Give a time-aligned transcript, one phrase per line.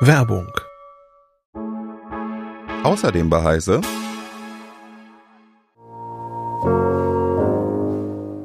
[0.00, 0.50] Werbung
[2.82, 3.80] Außerdem bei Heise.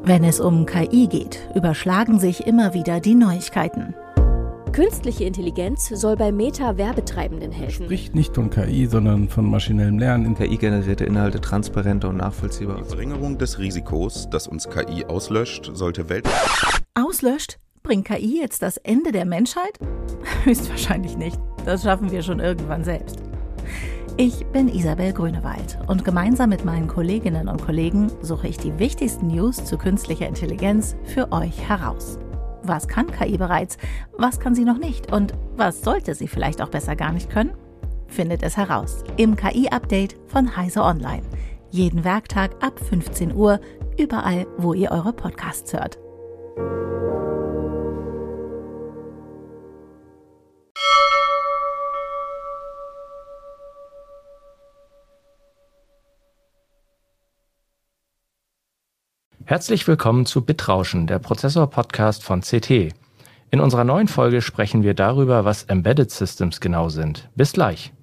[0.03, 3.95] Wenn es um KI geht, überschlagen sich immer wieder die Neuigkeiten.
[4.71, 7.85] Künstliche Intelligenz soll bei Meta-Werbetreibenden helfen.
[7.85, 10.35] Spricht nicht von KI, sondern von maschinellem Lernen.
[10.35, 12.77] KI-generierte Inhalte transparenter und nachvollziehbar.
[12.77, 16.83] Die Verringerung des Risikos, dass uns KI auslöscht, sollte weltweit.
[16.93, 17.57] Auslöscht?
[17.87, 19.79] Bringt KI jetzt das Ende der Menschheit?
[20.43, 21.39] Höchstwahrscheinlich nicht.
[21.63, 23.23] Das schaffen wir schon irgendwann selbst.
[24.17, 29.27] Ich bin Isabel Grünewald und gemeinsam mit meinen Kolleginnen und Kollegen suche ich die wichtigsten
[29.27, 32.19] News zu künstlicher Intelligenz für euch heraus.
[32.63, 33.77] Was kann KI bereits?
[34.17, 35.13] Was kann sie noch nicht?
[35.13, 37.53] Und was sollte sie vielleicht auch besser gar nicht können?
[38.07, 41.23] Findet es heraus im KI-Update von Heise Online.
[41.71, 43.61] Jeden Werktag ab 15 Uhr,
[43.97, 45.97] überall, wo ihr eure Podcasts hört.
[59.49, 62.93] Herzlich willkommen zu Bitrauschen, der Prozessor-Podcast von CT.
[63.49, 67.29] In unserer neuen Folge sprechen wir darüber, was Embedded Systems genau sind.
[67.33, 67.93] Bis gleich.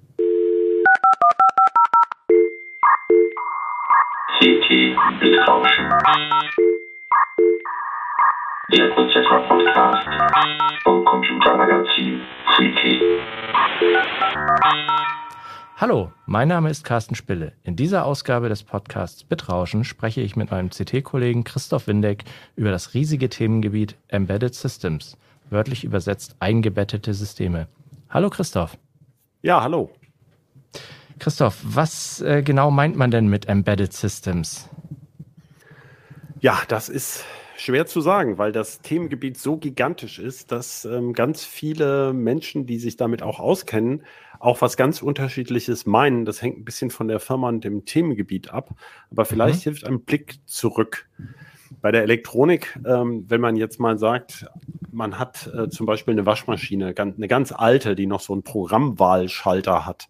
[4.39, 5.89] CT Bitrauschen.
[8.73, 10.07] Der Prozessor-Podcast
[10.83, 12.21] vom Computermagazin
[12.55, 13.01] CT.
[15.77, 17.51] Hallo, mein Name ist Carsten Spille.
[17.63, 22.23] In dieser Ausgabe des Podcasts Bitrauschen spreche ich mit meinem CT-Kollegen Christoph Windeck
[22.55, 25.17] über das riesige Themengebiet Embedded Systems,
[25.49, 27.67] wörtlich übersetzt eingebettete Systeme.
[28.09, 28.77] Hallo Christoph.
[29.41, 29.91] Ja, hallo.
[31.19, 34.69] Christoph, was äh, genau meint man denn mit Embedded Systems?
[36.39, 37.25] Ja, das ist
[37.57, 42.79] schwer zu sagen, weil das Themengebiet so gigantisch ist, dass ähm, ganz viele Menschen, die
[42.79, 44.03] sich damit auch auskennen,
[44.39, 46.25] auch was ganz Unterschiedliches meinen.
[46.25, 48.71] Das hängt ein bisschen von der Firma und dem Themengebiet ab.
[49.11, 49.63] Aber vielleicht mhm.
[49.63, 51.07] hilft ein Blick zurück.
[51.81, 54.45] Bei der Elektronik, ähm, wenn man jetzt mal sagt,
[54.91, 58.43] man hat äh, zum Beispiel eine Waschmaschine, ganz, eine ganz alte, die noch so einen
[58.43, 60.07] Programmwahlschalter hat,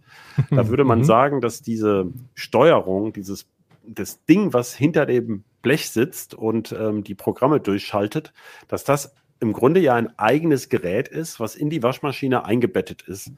[0.51, 1.05] da würde man mhm.
[1.05, 3.47] sagen, dass diese Steuerung, dieses
[3.87, 8.33] das Ding, was hinter dem Blech sitzt und ähm, die Programme durchschaltet,
[8.67, 13.31] dass das im Grunde ja ein eigenes Gerät ist, was in die Waschmaschine eingebettet ist.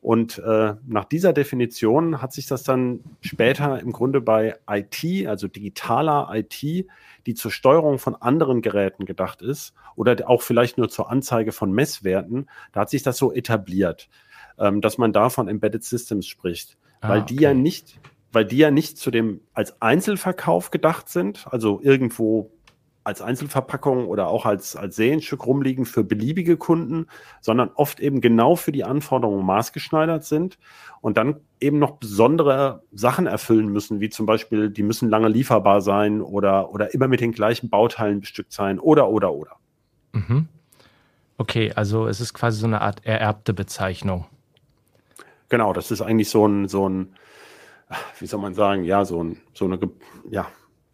[0.00, 5.46] Und äh, nach dieser Definition hat sich das dann später im Grunde bei IT, also
[5.46, 6.86] digitaler IT,
[7.26, 11.70] die zur Steuerung von anderen Geräten gedacht ist oder auch vielleicht nur zur Anzeige von
[11.72, 14.08] Messwerten, da hat sich das so etabliert,
[14.58, 18.00] ähm, dass man da von Embedded Systems spricht, ah, weil die ja nicht,
[18.32, 22.50] weil die ja nicht zu dem als Einzelverkauf gedacht sind, also irgendwo
[23.02, 27.06] als Einzelverpackung oder auch als, als Serienstück rumliegen für beliebige Kunden,
[27.40, 30.58] sondern oft eben genau für die Anforderungen maßgeschneidert sind
[31.00, 35.80] und dann eben noch besondere Sachen erfüllen müssen, wie zum Beispiel, die müssen lange lieferbar
[35.80, 39.56] sein oder, oder immer mit den gleichen Bauteilen bestückt sein oder, oder, oder.
[40.12, 40.48] Mhm.
[41.38, 44.26] Okay, also es ist quasi so eine Art ererbte Bezeichnung.
[45.48, 47.14] Genau, das ist eigentlich so ein, so ein,
[48.18, 49.78] wie soll man sagen, ja, so, ein, so eine,
[50.30, 50.46] ja,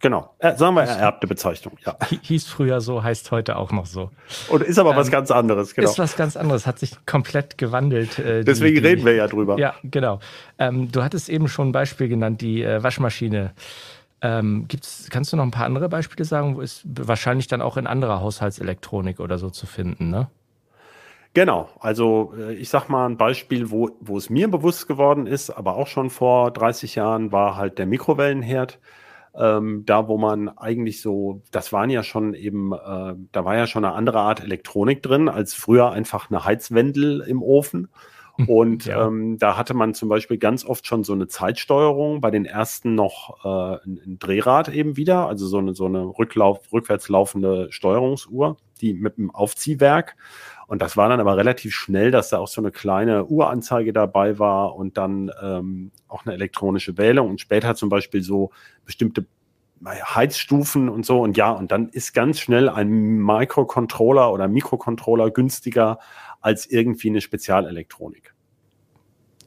[0.06, 1.96] Genau, äh, sagen wir ererbte Bezeichnung, ja.
[2.22, 4.12] Hieß früher so, heißt heute auch noch so.
[4.48, 5.90] Und ist aber ähm, was ganz anderes, genau.
[5.90, 8.16] Ist was ganz anderes, hat sich komplett gewandelt.
[8.20, 9.58] Äh, Deswegen die, reden wir ja drüber.
[9.58, 10.20] Ja, genau.
[10.60, 13.52] Ähm, du hattest eben schon ein Beispiel genannt, die äh, Waschmaschine.
[14.22, 16.54] Ähm, gibt's, kannst du noch ein paar andere Beispiele sagen?
[16.54, 20.28] Wo ist wahrscheinlich dann auch in anderer Haushaltselektronik oder so zu finden, ne?
[21.34, 25.50] Genau, also äh, ich sag mal ein Beispiel, wo, wo es mir bewusst geworden ist,
[25.50, 28.78] aber auch schon vor 30 Jahren, war halt der Mikrowellenherd
[29.38, 33.66] ähm, da wo man eigentlich so, das waren ja schon eben, äh, da war ja
[33.66, 37.88] schon eine andere Art Elektronik drin, als früher einfach eine Heizwendel im Ofen.
[38.46, 39.06] Und ja.
[39.06, 42.94] ähm, da hatte man zum Beispiel ganz oft schon so eine Zeitsteuerung, bei den ersten
[42.94, 47.68] noch äh, ein, ein Drehrad eben wieder, also so eine, so eine Rücklauf, rückwärts laufende
[47.70, 50.16] Steuerungsuhr, die mit einem Aufziehwerk.
[50.66, 54.38] Und das war dann aber relativ schnell, dass da auch so eine kleine Uhranzeige dabei
[54.38, 58.50] war und dann ähm, auch eine elektronische Wählung und später zum Beispiel so
[58.84, 59.24] bestimmte
[59.84, 61.20] Heizstufen und so.
[61.20, 65.98] Und ja, und dann ist ganz schnell ein Microcontroller oder Mikrocontroller günstiger
[66.40, 68.34] als irgendwie eine Spezialelektronik.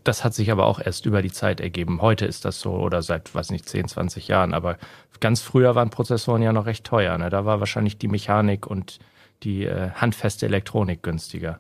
[0.04, 2.02] Das hat sich aber auch erst über die Zeit ergeben.
[2.02, 4.54] Heute ist das so oder seit, weiß nicht, 10, 20 Jahren.
[4.54, 4.78] Aber
[5.20, 7.18] ganz früher waren Prozessoren ja noch recht teuer.
[7.18, 7.30] Ne?
[7.30, 9.00] Da war wahrscheinlich die Mechanik und
[9.44, 11.60] die äh, handfeste Elektronik günstiger.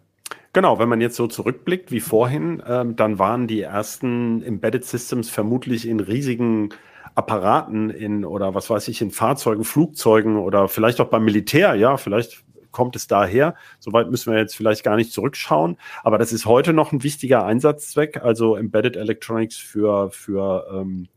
[0.54, 5.30] Genau, wenn man jetzt so zurückblickt wie vorhin, ähm, dann waren die ersten Embedded Systems
[5.30, 6.70] vermutlich in riesigen
[7.16, 11.98] Apparaten in oder was weiß ich, in Fahrzeugen, Flugzeugen oder vielleicht auch beim Militär, ja,
[11.98, 13.56] vielleicht kommt es daher?
[13.80, 15.78] Soweit müssen wir jetzt vielleicht gar nicht zurückschauen.
[16.04, 21.08] Aber das ist heute noch ein wichtiger Einsatzzweck, also Embedded Electronics für, für, ähm,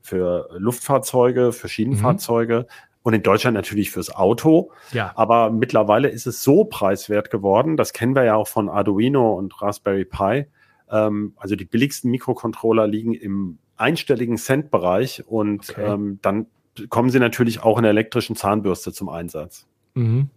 [0.00, 2.66] für Luftfahrzeuge, für Schienenfahrzeuge.
[3.02, 4.70] Und in Deutschland natürlich fürs Auto.
[4.92, 5.12] Ja.
[5.16, 9.60] Aber mittlerweile ist es so preiswert geworden, das kennen wir ja auch von Arduino und
[9.60, 10.46] Raspberry Pi.
[10.88, 15.92] Ähm, also die billigsten Mikrocontroller liegen im einstelligen Cent-Bereich und Okay.
[15.92, 16.46] ähm, dann
[16.88, 19.66] kommen sie natürlich auch in der elektrischen Zahnbürste zum Einsatz.
[19.94, 20.30] Mhm.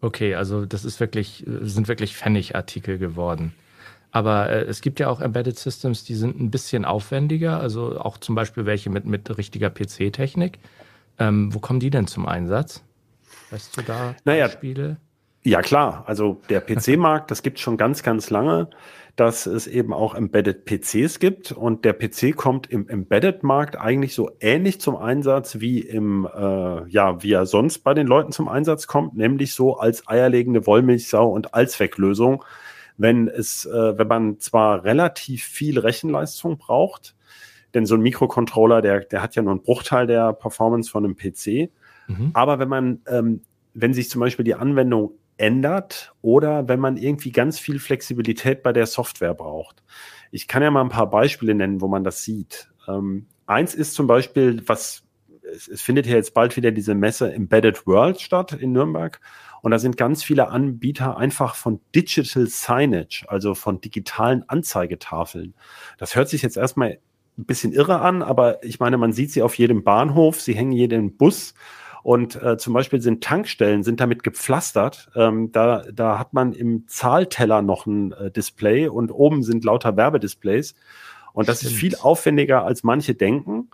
[0.00, 3.52] Okay, also das ist wirklich, äh, sind wirklich Pfennigartikel geworden.
[4.10, 8.18] Aber äh, es gibt ja auch Embedded Systems, die sind ein bisschen aufwendiger, also auch
[8.18, 10.58] zum Beispiel welche mit, mit richtiger PC-Technik.
[11.18, 12.82] Ähm, wo kommen die denn zum Einsatz?
[13.50, 14.96] Weißt du da Naja, Beispiele?
[15.46, 16.02] Ja, klar.
[16.06, 18.68] Also der PC-Markt, das gibt schon ganz, ganz lange,
[19.14, 21.52] dass es eben auch Embedded PCs gibt.
[21.52, 27.22] Und der PC kommt im Embedded-Markt eigentlich so ähnlich zum Einsatz wie im, äh, ja,
[27.22, 31.54] wie er sonst bei den Leuten zum Einsatz kommt, nämlich so als eierlegende Wollmilchsau und
[31.54, 32.44] Allzwecklösung.
[32.96, 37.14] Wenn es, äh, wenn man zwar relativ viel Rechenleistung braucht,
[37.72, 41.16] denn so ein Mikrocontroller, der, der hat ja nur einen Bruchteil der Performance von einem
[41.16, 41.70] PC.
[42.08, 42.30] Mhm.
[42.32, 43.42] Aber wenn man, ähm,
[43.74, 48.72] wenn sich zum Beispiel die Anwendung ändert oder wenn man irgendwie ganz viel Flexibilität bei
[48.72, 49.82] der Software braucht.
[50.30, 52.70] Ich kann ja mal ein paar Beispiele nennen, wo man das sieht.
[52.88, 55.06] Ähm, eins ist zum Beispiel, was
[55.52, 59.20] es, es findet ja jetzt bald wieder diese Messe Embedded World statt in Nürnberg.
[59.62, 65.54] Und da sind ganz viele Anbieter einfach von Digital Signage, also von digitalen Anzeigetafeln.
[65.98, 66.98] Das hört sich jetzt erstmal
[67.38, 70.72] ein bisschen irre an, aber ich meine, man sieht sie auf jedem Bahnhof, sie hängen
[70.72, 71.54] jeden Bus
[72.06, 75.08] und äh, zum Beispiel sind Tankstellen sind damit gepflastert.
[75.16, 79.96] Ähm, da, da hat man im Zahlteller noch ein äh, Display und oben sind lauter
[79.96, 80.76] Werbedisplays.
[81.32, 81.80] Und das ist Stimmt.
[81.80, 83.70] viel aufwendiger, als manche denken.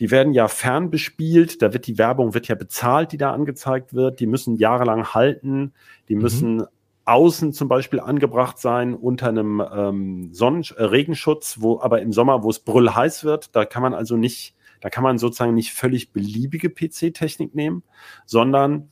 [0.00, 4.18] Die werden ja fernbespielt, da wird die Werbung wird ja bezahlt, die da angezeigt wird.
[4.20, 5.74] Die müssen jahrelang halten,
[6.08, 6.22] die Mhm.
[6.22, 6.64] müssen
[7.04, 12.42] außen zum Beispiel angebracht sein unter einem ähm, Sonnen äh, Regenschutz, wo aber im Sommer,
[12.44, 16.12] wo es brüllheiß wird, da kann man also nicht, da kann man sozusagen nicht völlig
[16.12, 17.82] beliebige PC-Technik nehmen,
[18.26, 18.88] sondern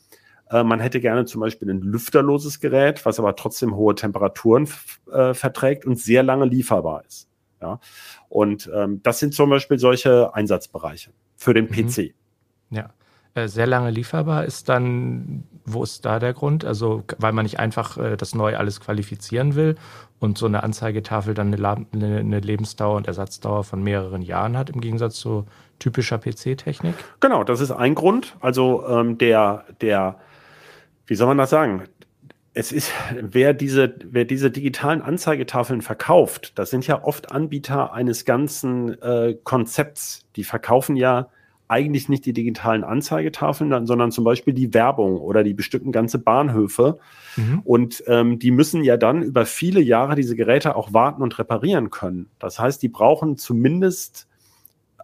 [0.50, 4.68] äh, man hätte gerne zum Beispiel ein lüfterloses Gerät, was aber trotzdem hohe Temperaturen
[5.12, 7.28] äh, verträgt und sehr lange lieferbar ist.
[7.60, 7.80] Ja,
[8.28, 11.88] und ähm, das sind zum Beispiel solche Einsatzbereiche für den Mhm.
[11.88, 12.14] PC.
[12.70, 12.90] Ja.
[13.34, 16.64] Äh, Sehr lange lieferbar ist dann, wo ist da der Grund?
[16.64, 19.76] Also, weil man nicht einfach äh, das neu alles qualifizieren will
[20.20, 21.86] und so eine Anzeigetafel dann eine,
[22.18, 25.46] eine Lebensdauer und Ersatzdauer von mehreren Jahren hat, im Gegensatz zu
[25.78, 26.94] typischer PC-Technik.
[27.20, 28.36] Genau, das ist ein Grund.
[28.40, 30.16] Also ähm, der, der,
[31.06, 31.84] wie soll man das sagen?
[32.54, 32.90] Es ist,
[33.20, 39.36] wer diese, wer diese digitalen Anzeigetafeln verkauft, das sind ja oft Anbieter eines ganzen äh,
[39.44, 40.24] Konzepts.
[40.36, 41.28] Die verkaufen ja
[41.68, 46.98] eigentlich nicht die digitalen Anzeigetafeln, sondern zum Beispiel die Werbung oder die bestücken ganze Bahnhöfe.
[47.64, 51.90] Und ähm, die müssen ja dann über viele Jahre diese Geräte auch warten und reparieren
[51.90, 52.30] können.
[52.38, 54.28] Das heißt, die brauchen zumindest,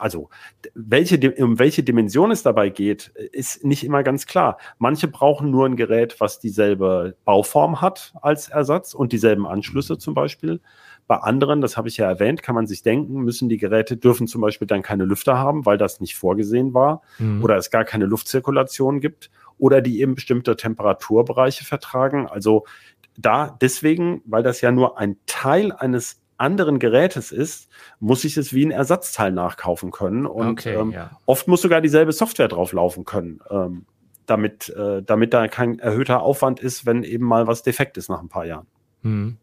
[0.03, 0.31] also
[0.75, 4.59] welche, um welche Dimension es dabei geht, ist nicht immer ganz klar.
[4.79, 10.15] Manche brauchen nur ein Gerät, was dieselbe Bauform hat als Ersatz und dieselben Anschlüsse zum
[10.15, 10.61] Beispiel.
[11.07, 14.27] Bei anderen, das habe ich ja erwähnt, kann man sich denken, müssen die Geräte, dürfen
[14.27, 17.45] zum Beispiel dann keine Lüfter haben, weil das nicht vorgesehen war Mhm.
[17.45, 22.27] oder es gar keine Luftzirkulation gibt oder die eben bestimmte Temperaturbereiche vertragen.
[22.27, 22.65] Also
[23.17, 28.53] da deswegen, weil das ja nur ein Teil eines anderen Gerätes ist, muss ich es
[28.53, 30.27] wie ein Ersatzteil nachkaufen können.
[30.27, 31.11] Und okay, ähm, ja.
[31.25, 33.87] oft muss sogar dieselbe Software drauf laufen können, ähm,
[34.27, 38.21] damit, äh, damit da kein erhöhter Aufwand ist, wenn eben mal was defekt ist nach
[38.21, 38.67] ein paar Jahren.
[39.03, 39.37] Mhm.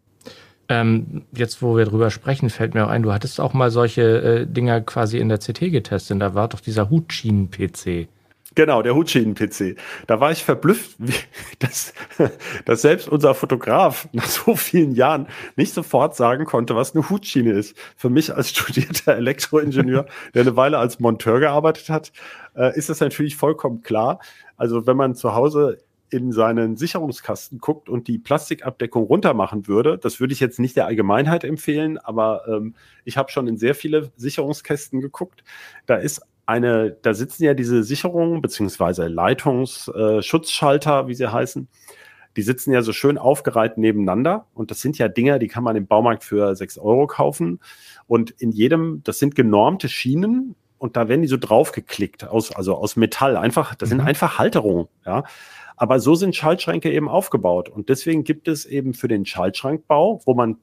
[0.72, 4.02] Ähm, jetzt, wo wir drüber sprechen, fällt mir auch ein, du hattest auch mal solche
[4.22, 6.22] äh, Dinger quasi in der CT getestet.
[6.22, 8.08] Da war doch dieser Hutschienen-PC.
[8.56, 9.78] Genau, der Hutschienen-PC.
[10.08, 11.14] Da war ich verblüfft, wie,
[11.60, 11.94] dass,
[12.66, 17.52] dass selbst unser Fotograf nach so vielen Jahren nicht sofort sagen konnte, was eine Hutschiene
[17.52, 17.78] ist.
[17.96, 22.12] Für mich als studierter Elektroingenieur, der eine Weile als Monteur gearbeitet hat,
[22.56, 24.20] äh, ist das natürlich vollkommen klar.
[24.58, 25.78] Also wenn man zu Hause
[26.12, 30.88] in seinen Sicherungskasten guckt und die Plastikabdeckung runtermachen würde, das würde ich jetzt nicht der
[30.88, 32.74] Allgemeinheit empfehlen, aber ähm,
[33.06, 35.44] ich habe schon in sehr viele Sicherungskästen geguckt.
[35.86, 41.68] Da ist eine, da sitzen ja diese Sicherungen beziehungsweise Leitungsschutzschalter, äh, wie sie heißen.
[42.36, 45.76] Die sitzen ja so schön aufgereiht nebeneinander und das sind ja Dinger, die kann man
[45.76, 47.60] im Baumarkt für sechs Euro kaufen.
[48.08, 52.76] Und in jedem, das sind genormte Schienen und da werden die so draufgeklickt aus, also
[52.76, 53.38] aus Metall.
[53.38, 54.08] Einfach, das sind Mhm.
[54.08, 55.24] einfach Halterungen, ja.
[55.76, 57.70] Aber so sind Schaltschränke eben aufgebaut.
[57.70, 60.58] Und deswegen gibt es eben für den Schaltschrankbau, wo man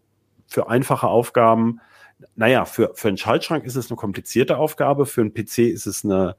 [0.47, 1.81] für einfache Aufgaben,
[2.35, 6.05] naja, für, für einen Schaltschrank ist es eine komplizierte Aufgabe, für einen PC ist es
[6.05, 6.37] eine,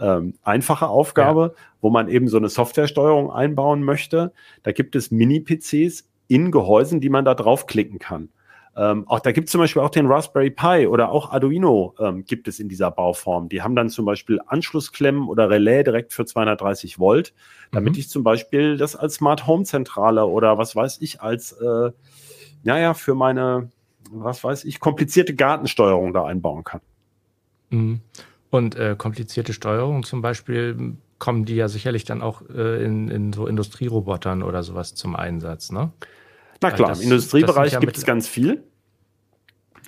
[0.00, 1.62] ähm, einfache Aufgabe, ja.
[1.80, 4.32] wo man eben so eine Softwaresteuerung einbauen möchte.
[4.62, 8.30] Da gibt es Mini-PCs in Gehäusen, die man da draufklicken kann.
[8.76, 12.24] Ähm, auch da gibt es zum Beispiel auch den Raspberry Pi oder auch Arduino ähm,
[12.24, 13.48] gibt es in dieser Bauform.
[13.48, 17.34] Die haben dann zum Beispiel Anschlussklemmen oder Relais direkt für 230 Volt,
[17.72, 17.98] damit mhm.
[17.98, 21.90] ich zum Beispiel das als Smart Home Zentrale oder was weiß ich als, äh,
[22.62, 23.70] naja, für meine,
[24.10, 26.80] was weiß ich, komplizierte Gartensteuerung da einbauen kann.
[27.70, 28.00] Mhm.
[28.50, 33.32] Und äh, komplizierte Steuerung zum Beispiel kommen die ja sicherlich dann auch äh, in, in
[33.32, 35.92] so Industrierobotern oder sowas zum Einsatz, ne?
[36.62, 38.64] Na klar, das, im Industriebereich ja gibt es ganz viel.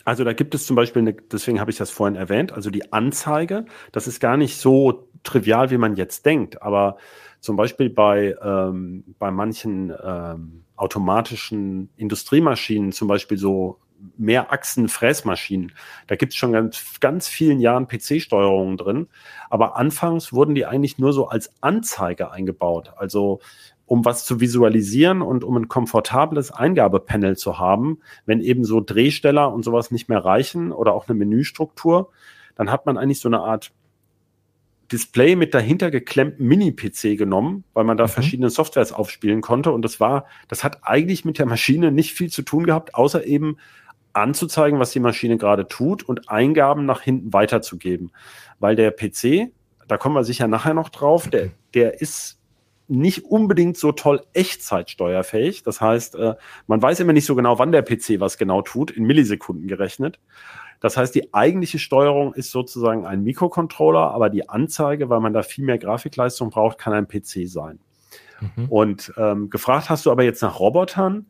[0.05, 2.93] Also da gibt es zum Beispiel, eine, deswegen habe ich das vorhin erwähnt, also die
[2.93, 6.97] Anzeige, das ist gar nicht so trivial, wie man jetzt denkt, aber
[7.41, 13.79] zum Beispiel bei, ähm, bei manchen ähm, automatischen Industriemaschinen, zum Beispiel so
[14.17, 15.73] Mehrachsen-Fräsmaschinen.
[16.07, 19.09] Da gibt es schon ganz, ganz vielen Jahren PC-Steuerungen drin.
[19.51, 22.93] Aber anfangs wurden die eigentlich nur so als Anzeige eingebaut.
[22.97, 23.41] Also
[23.87, 29.53] um was zu visualisieren und um ein komfortables Eingabepanel zu haben, wenn eben so Drehsteller
[29.53, 32.11] und sowas nicht mehr reichen oder auch eine Menüstruktur,
[32.55, 33.73] dann hat man eigentlich so eine Art
[34.93, 38.09] Display mit dahinter geklemmten Mini-PC genommen, weil man da mhm.
[38.09, 39.73] verschiedene Softwares aufspielen konnte.
[39.73, 43.25] Und das war, das hat eigentlich mit der Maschine nicht viel zu tun gehabt, außer
[43.27, 43.57] eben
[44.13, 48.13] anzuzeigen, was die Maschine gerade tut und Eingaben nach hinten weiterzugeben.
[48.59, 49.53] Weil der PC,
[49.89, 52.39] da kommen wir sicher nachher noch drauf, der, der ist
[52.89, 55.63] nicht unbedingt so toll echtzeitsteuerfähig.
[55.63, 56.35] Das heißt, äh,
[56.67, 60.19] man weiß immer nicht so genau, wann der PC was genau tut, in Millisekunden gerechnet.
[60.81, 65.43] Das heißt, die eigentliche Steuerung ist sozusagen ein Mikrocontroller, aber die Anzeige, weil man da
[65.43, 67.79] viel mehr Grafikleistung braucht, kann ein PC sein.
[68.57, 68.69] Mhm.
[68.69, 71.27] Und ähm, gefragt hast du aber jetzt nach Robotern.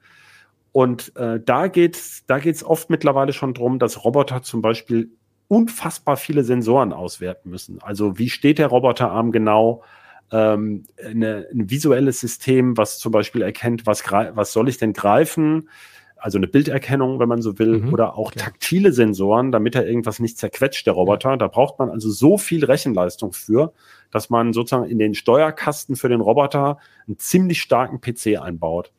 [0.72, 5.10] Und äh, da geht es da geht's oft mittlerweile schon drum, dass Roboter zum Beispiel
[5.48, 7.78] unfassbar viele Sensoren auswerten müssen.
[7.82, 9.82] Also wie steht der Roboterarm genau?
[10.30, 15.68] Ähm, eine, ein visuelles System, was zum Beispiel erkennt, was, was soll ich denn greifen?
[16.16, 20.20] Also eine Bilderkennung, wenn man so will, mhm, oder auch taktile Sensoren, damit er irgendwas
[20.20, 21.36] nicht zerquetscht, der Roboter.
[21.36, 23.74] Da braucht man also so viel Rechenleistung für,
[24.10, 28.92] dass man sozusagen in den Steuerkasten für den Roboter einen ziemlich starken PC einbaut.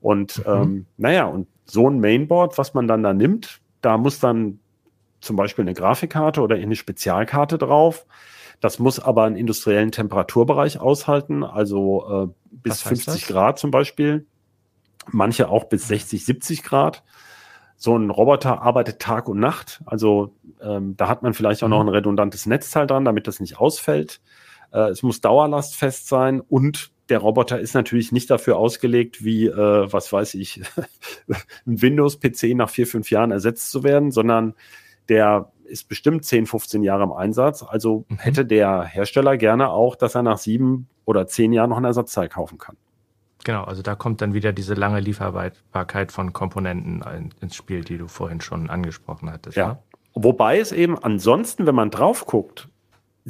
[0.00, 0.44] Und mhm.
[0.52, 4.60] ähm, naja, und so ein Mainboard, was man dann da nimmt, da muss dann
[5.20, 8.06] zum Beispiel eine Grafikkarte oder eine Spezialkarte drauf.
[8.60, 13.26] Das muss aber einen industriellen Temperaturbereich aushalten, also äh, bis 50 das?
[13.26, 14.26] Grad zum Beispiel.
[15.10, 17.04] Manche auch bis 60, 70 Grad.
[17.76, 19.80] So ein Roboter arbeitet Tag und Nacht.
[19.86, 21.88] Also ähm, da hat man vielleicht auch noch mhm.
[21.88, 24.20] ein redundantes Netzteil dran, damit das nicht ausfällt.
[24.72, 29.92] Äh, es muss dauerlastfest sein und der Roboter ist natürlich nicht dafür ausgelegt, wie, äh,
[29.92, 30.62] was weiß ich,
[31.66, 34.54] ein Windows-PC nach vier, fünf Jahren ersetzt zu werden, sondern
[35.08, 37.62] der ist bestimmt 10, 15 Jahre im Einsatz.
[37.62, 38.18] Also mhm.
[38.18, 42.28] hätte der Hersteller gerne auch, dass er nach sieben oder zehn Jahren noch ein Ersatzteil
[42.28, 42.76] kaufen kann.
[43.44, 48.08] Genau, also da kommt dann wieder diese lange Lieferbarkeit von Komponenten ins Spiel, die du
[48.08, 49.56] vorhin schon angesprochen hattest.
[49.56, 49.68] Ja.
[49.68, 49.78] Ne?
[50.14, 52.68] Wobei es eben ansonsten, wenn man drauf guckt,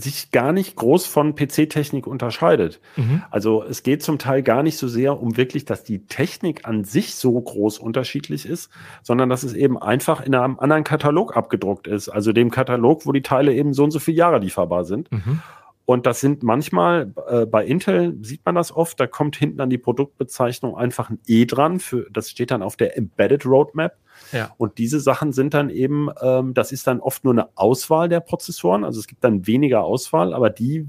[0.00, 2.80] sich gar nicht groß von PC-Technik unterscheidet.
[2.96, 3.22] Mhm.
[3.30, 6.84] Also es geht zum Teil gar nicht so sehr um wirklich, dass die Technik an
[6.84, 8.70] sich so groß unterschiedlich ist,
[9.02, 12.08] sondern dass es eben einfach in einem anderen Katalog abgedruckt ist.
[12.08, 15.10] Also dem Katalog, wo die Teile eben so und so viele Jahre lieferbar sind.
[15.10, 15.42] Mhm.
[15.88, 19.70] Und das sind manchmal, äh, bei Intel sieht man das oft, da kommt hinten an
[19.70, 23.96] die Produktbezeichnung einfach ein E dran, für, das steht dann auf der Embedded Roadmap.
[24.30, 24.50] Ja.
[24.58, 28.20] Und diese Sachen sind dann eben, ähm, das ist dann oft nur eine Auswahl der
[28.20, 28.84] Prozessoren.
[28.84, 30.86] Also es gibt dann weniger Auswahl, aber die,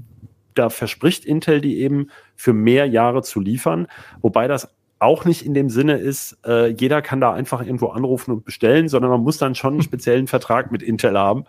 [0.52, 3.86] da verspricht Intel die eben für mehr Jahre zu liefern.
[4.20, 4.68] Wobei das
[5.00, 8.88] auch nicht in dem Sinne ist, äh, jeder kann da einfach irgendwo anrufen und bestellen,
[8.88, 11.44] sondern man muss dann schon einen speziellen Vertrag mit Intel haben.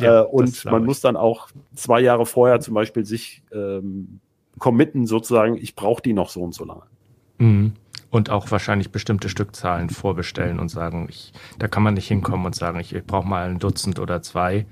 [0.00, 0.86] Ja, äh, und man ich.
[0.86, 4.20] muss dann auch zwei Jahre vorher zum Beispiel sich ähm,
[4.58, 6.82] committen, sozusagen, ich brauche die noch so und so lange.
[7.38, 7.74] Mhm
[8.14, 12.54] und auch wahrscheinlich bestimmte Stückzahlen vorbestellen und sagen, ich, da kann man nicht hinkommen und
[12.54, 14.66] sagen, ich, ich brauche mal ein Dutzend oder zwei,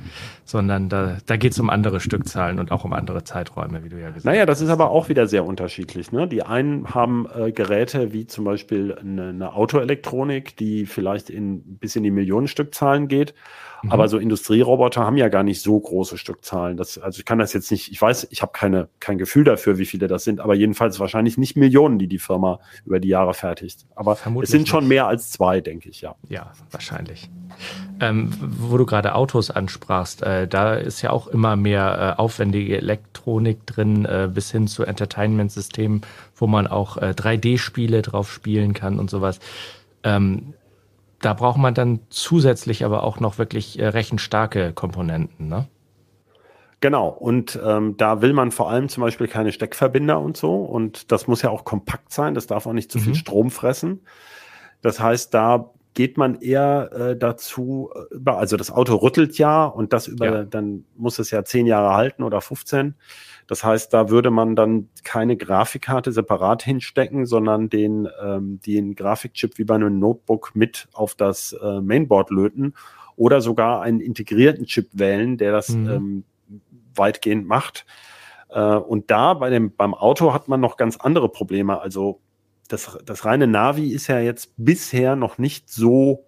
[0.44, 3.96] sondern da, da geht es um andere Stückzahlen und auch um andere Zeiträume, wie du
[3.96, 4.24] ja gesagt hast.
[4.24, 6.12] Naja, das ist aber auch wieder sehr unterschiedlich.
[6.12, 6.28] Ne?
[6.28, 11.96] Die einen haben äh, Geräte wie zum Beispiel eine, eine Autoelektronik, die vielleicht in, bis
[11.96, 13.34] in die Millionenstückzahlen geht
[13.82, 13.92] Mhm.
[13.92, 16.76] Aber so Industrieroboter haben ja gar nicht so große Stückzahlen.
[16.76, 19.78] Das, also ich kann das jetzt nicht, ich weiß, ich habe keine, kein Gefühl dafür,
[19.78, 23.34] wie viele das sind, aber jedenfalls wahrscheinlich nicht Millionen, die die Firma über die Jahre
[23.34, 23.86] fertigt.
[23.94, 26.14] Aber Vermutlich es sind schon mehr als zwei, denke ich, ja.
[26.28, 27.28] Ja, wahrscheinlich.
[28.00, 32.76] Ähm, wo du gerade Autos ansprachst, äh, da ist ja auch immer mehr äh, aufwendige
[32.76, 36.02] Elektronik drin, äh, bis hin zu Entertainment-Systemen,
[36.36, 39.40] wo man auch 3D-Spiele äh, drauf spielen kann und sowas.
[40.04, 40.54] Ähm,
[41.22, 45.68] da braucht man dann zusätzlich aber auch noch wirklich äh, rechenstarke Komponenten, ne?
[46.80, 50.56] Genau, und ähm, da will man vor allem zum Beispiel keine Steckverbinder und so.
[50.56, 53.16] Und das muss ja auch kompakt sein, das darf auch nicht zu viel Mhm.
[53.16, 54.00] Strom fressen.
[54.82, 59.64] Das heißt, da geht man eher äh, dazu, äh, über, also das Auto rüttelt ja
[59.64, 60.44] und das über, Ja.
[60.44, 62.94] dann muss es ja zehn Jahre halten oder 15.
[63.46, 69.58] Das heißt, da würde man dann keine Grafikkarte separat hinstecken, sondern den, ähm, den Grafikchip
[69.58, 72.74] wie bei einem Notebook mit auf das äh, Mainboard löten
[73.16, 75.88] oder sogar einen integrierten Chip wählen, der das Mhm.
[75.90, 76.24] ähm,
[76.94, 77.84] weitgehend macht.
[78.48, 81.80] Äh, und da bei dem, beim Auto hat man noch ganz andere Probleme.
[81.80, 82.20] Also
[82.72, 86.26] das, das reine Navi ist ja jetzt bisher noch nicht so,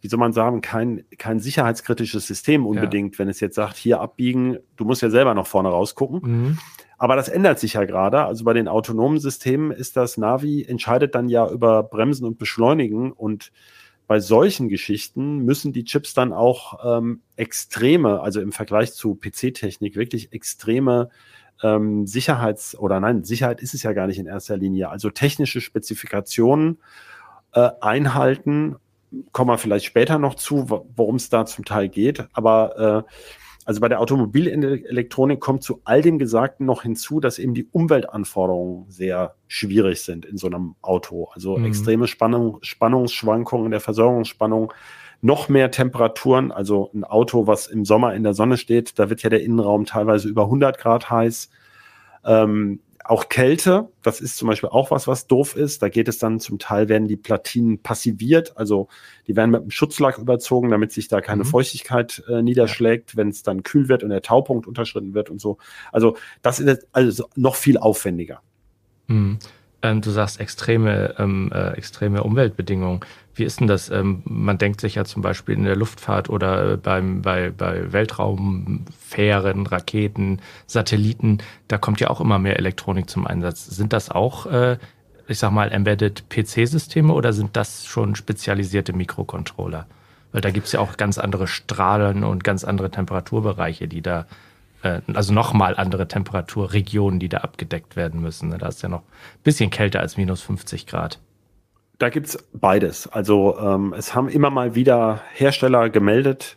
[0.00, 4.58] wie soll man sagen, kein, kein sicherheitskritisches System unbedingt, wenn es jetzt sagt, hier abbiegen,
[4.76, 6.20] du musst ja selber nach vorne rausgucken.
[6.22, 6.58] Mhm.
[6.98, 8.24] Aber das ändert sich ja gerade.
[8.24, 13.12] Also bei den autonomen Systemen ist das Navi, entscheidet dann ja über Bremsen und Beschleunigen.
[13.12, 13.52] Und
[14.08, 19.94] bei solchen Geschichten müssen die Chips dann auch ähm, extreme, also im Vergleich zu PC-Technik,
[19.94, 21.10] wirklich extreme
[21.62, 24.88] ähm, Sicherheits- oder nein, Sicherheit ist es ja gar nicht in erster Linie.
[24.90, 26.78] Also technische Spezifikationen
[27.52, 28.76] äh, einhalten,
[29.32, 32.26] kommen wir vielleicht später noch zu, wo- worum es da zum Teil geht.
[32.32, 33.12] Aber äh,
[33.64, 38.90] also bei der Automobilelektronik kommt zu all dem Gesagten noch hinzu, dass eben die Umweltanforderungen
[38.90, 41.28] sehr schwierig sind in so einem Auto.
[41.34, 41.66] Also Mhm.
[41.66, 44.72] extreme Spannung, Spannungsschwankungen der Versorgungsspannung,
[45.20, 46.52] noch mehr Temperaturen.
[46.52, 49.84] Also ein Auto, was im Sommer in der Sonne steht, da wird ja der Innenraum
[49.84, 51.50] teilweise über 100 Grad heiß.
[52.24, 55.82] Ähm, auch Kälte, das ist zum Beispiel auch was, was doof ist.
[55.82, 58.88] Da geht es dann zum Teil, werden die Platinen passiviert, also
[59.26, 61.48] die werden mit einem Schutzlack überzogen, damit sich da keine Mhm.
[61.48, 65.56] Feuchtigkeit äh, niederschlägt, wenn es dann kühl wird und der Taupunkt unterschritten wird und so.
[65.90, 68.42] Also das ist also noch viel aufwendiger.
[69.06, 69.38] Mhm.
[69.80, 73.00] Ähm, du sagst extreme, ähm, äh, extreme Umweltbedingungen.
[73.34, 73.90] Wie ist denn das?
[73.90, 77.92] Ähm, man denkt sich ja zum Beispiel in der Luftfahrt oder äh, beim, bei, bei
[77.92, 83.66] Weltraumfähren, Raketen, Satelliten, da kommt ja auch immer mehr Elektronik zum Einsatz.
[83.66, 84.78] Sind das auch, äh,
[85.28, 89.86] ich sag mal, embedded PC-Systeme oder sind das schon spezialisierte Mikrocontroller?
[90.32, 94.26] Weil da gibt's ja auch ganz andere Strahlen und ganz andere Temperaturbereiche, die da
[94.82, 98.56] also nochmal andere Temperaturregionen, die da abgedeckt werden müssen.
[98.56, 101.18] Da ist ja noch ein bisschen kälter als minus 50 Grad.
[101.98, 103.08] Da gibt's beides.
[103.08, 106.56] Also ähm, es haben immer mal wieder Hersteller gemeldet,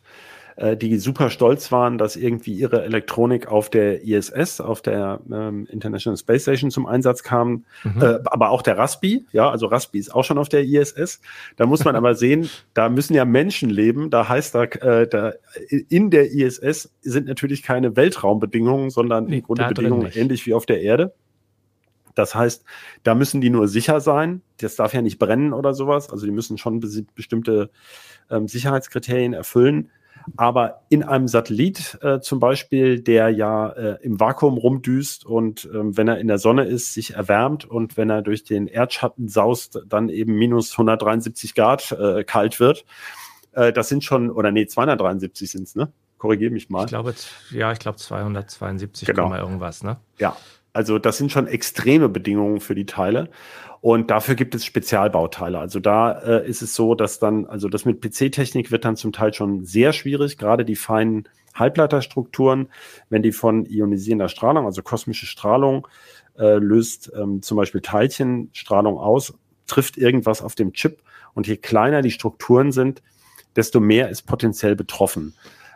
[0.61, 5.65] äh, die super stolz waren, dass irgendwie ihre Elektronik auf der ISS, auf der ähm,
[5.71, 7.65] International Space Station zum Einsatz kam.
[7.83, 8.01] Mhm.
[8.01, 11.19] Äh, aber auch der Raspi, ja, also Raspi ist auch schon auf der ISS.
[11.55, 14.11] Da muss man aber sehen, da müssen ja Menschen leben.
[14.11, 15.33] Da heißt da, äh, da
[15.89, 20.17] in der ISS sind natürlich keine Weltraumbedingungen, sondern Nee, im Grunde da drin Bedingungen nicht.
[20.17, 21.13] ähnlich wie auf der Erde.
[22.13, 22.65] Das heißt,
[23.01, 24.41] da müssen die nur sicher sein.
[24.59, 26.11] Das darf ja nicht brennen oder sowas.
[26.11, 26.81] Also die müssen schon
[27.15, 27.71] bestimmte
[28.29, 29.89] ähm, Sicherheitskriterien erfüllen.
[30.37, 35.97] Aber in einem Satellit äh, zum Beispiel, der ja äh, im Vakuum rumdüst und ähm,
[35.97, 39.79] wenn er in der Sonne ist, sich erwärmt und wenn er durch den Erdschatten saust,
[39.87, 42.85] dann eben minus 173 Grad äh, kalt wird.
[43.53, 45.91] Äh, das sind schon, oder nee, 273 sind's, ne?
[46.17, 46.83] Korrigiere mich mal.
[46.83, 47.15] Ich glaube,
[47.49, 49.33] ja, ich glaube 272, Genau.
[49.33, 49.97] Irgendwas, ne?
[50.19, 50.37] Ja,
[50.73, 53.29] also das sind schon extreme Bedingungen für die Teile.
[53.81, 55.57] Und dafür gibt es Spezialbauteile.
[55.57, 59.11] Also da äh, ist es so, dass dann, also das mit PC-Technik wird dann zum
[59.11, 62.69] Teil schon sehr schwierig, gerade die feinen Halbleiterstrukturen,
[63.09, 65.87] wenn die von ionisierender Strahlung, also kosmische Strahlung,
[66.37, 69.33] äh, löst ähm, zum Beispiel Teilchenstrahlung aus,
[69.65, 71.01] trifft irgendwas auf dem Chip
[71.33, 73.01] und je kleiner die Strukturen sind,
[73.55, 75.33] desto mehr ist potenziell betroffen.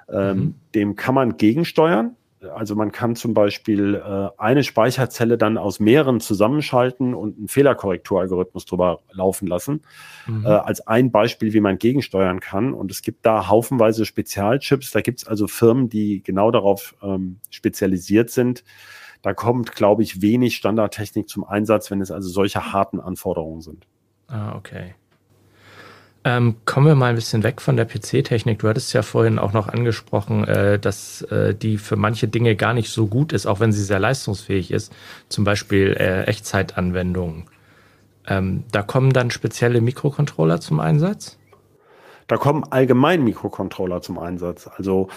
[0.10, 0.56] Ähm, Mhm.
[0.76, 2.16] Dem kann man gegensteuern.
[2.54, 8.66] Also man kann zum Beispiel äh, eine Speicherzelle dann aus mehreren zusammenschalten und einen Fehlerkorrekturalgorithmus
[8.66, 9.82] drüber laufen lassen,
[10.28, 10.46] Mhm.
[10.46, 12.74] äh, als ein Beispiel, wie man gegensteuern kann.
[12.74, 14.92] Und es gibt da haufenweise Spezialchips.
[14.92, 18.64] Da gibt es also Firmen, die genau darauf ähm, spezialisiert sind.
[19.22, 23.88] Da kommt, glaube ich, wenig Standardtechnik zum Einsatz, wenn es also solche harten Anforderungen sind.
[24.28, 24.94] Ah, okay.
[26.28, 28.58] Ähm, kommen wir mal ein bisschen weg von der PC-Technik.
[28.58, 32.74] Du hattest ja vorhin auch noch angesprochen, äh, dass äh, die für manche Dinge gar
[32.74, 34.92] nicht so gut ist, auch wenn sie sehr leistungsfähig ist.
[35.30, 37.46] Zum Beispiel äh, Echtzeitanwendungen.
[38.28, 41.38] Ähm, da kommen dann spezielle Mikrocontroller zum Einsatz.
[42.26, 44.68] Da kommen allgemein Mikrocontroller zum Einsatz.
[44.68, 45.10] Also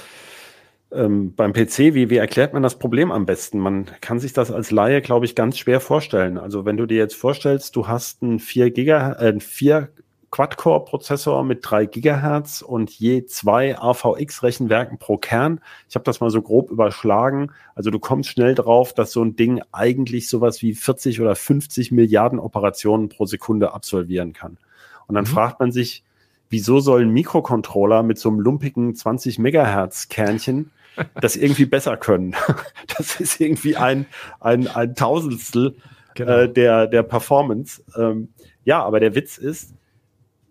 [0.93, 3.61] ähm, beim PC, wie, wie erklärt man das Problem am besten?
[3.61, 6.37] Man kann sich das als Laie, glaube ich, ganz schwer vorstellen.
[6.37, 9.89] Also wenn du dir jetzt vorstellst, du hast einen 4 Giga, äh, einen 4
[10.31, 15.61] Quad-Core-Prozessor mit 3 Gigahertz und je zwei AVX-Rechenwerken pro Kern.
[15.89, 17.51] Ich habe das mal so grob überschlagen.
[17.75, 21.93] Also du kommst schnell drauf, dass so ein Ding eigentlich sowas wie 40 oder 50
[21.93, 24.59] Milliarden Operationen pro Sekunde absolvieren kann.
[25.07, 25.29] Und dann Mhm.
[25.29, 26.03] fragt man sich,
[26.51, 30.71] wieso soll ein Mikrocontroller mit so einem lumpigen 20 Megahertz Kernchen
[31.21, 32.35] das irgendwie besser können.
[32.99, 34.07] Das ist irgendwie ein,
[34.41, 35.77] ein, ein Tausendstel
[36.15, 36.33] Genau.
[36.33, 37.81] äh, der, der Performance.
[37.97, 38.31] Ähm,
[38.65, 39.73] ja, aber der Witz ist,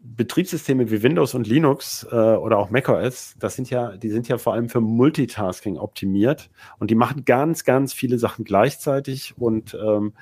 [0.02, 4.38] Betriebssysteme wie Windows und Linux äh, oder auch macOS, das sind ja, die sind ja
[4.38, 10.14] vor allem für Multitasking optimiert und die machen ganz, ganz viele Sachen gleichzeitig und ähm,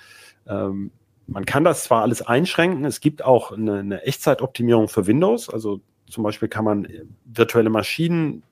[0.47, 0.91] ähm,
[1.27, 5.81] man kann das zwar alles einschränken, es gibt auch eine, eine Echtzeitoptimierung für Windows, also
[6.09, 8.43] zum Beispiel kann man äh, virtuelle Maschinen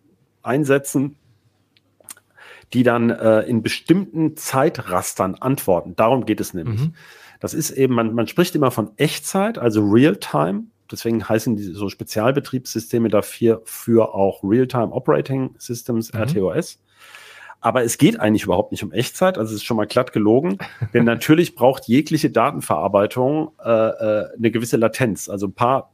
[0.41, 1.15] einsetzen,
[2.73, 5.95] die dann äh, in bestimmten Zeitrastern antworten.
[5.95, 6.81] Darum geht es nämlich.
[6.81, 6.95] Mhm.
[7.39, 10.63] Das ist eben, man, man spricht immer von Echtzeit, also Real-Time.
[10.91, 16.19] Deswegen heißen die so Spezialbetriebssysteme dafür für auch Real-Time Operating Systems, Mhm.
[16.22, 16.80] RTOS.
[17.62, 20.58] Aber es geht eigentlich überhaupt nicht um Echtzeit, also es ist schon mal glatt gelogen,
[20.93, 25.30] denn natürlich braucht jegliche Datenverarbeitung äh, äh, eine gewisse Latenz.
[25.30, 25.91] Also ein paar